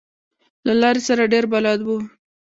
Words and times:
له 0.65 0.73
لارې 0.81 1.01
سره 1.07 1.23
ډېر 1.33 1.45
بلد 1.53 1.79
و. 1.87 1.89